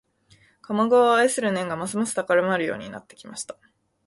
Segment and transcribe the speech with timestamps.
[0.63, 3.55] 鴨川を愛する念がますます高まるようになってきました